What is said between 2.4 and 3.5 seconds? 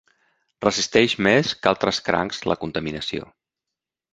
la contaminació.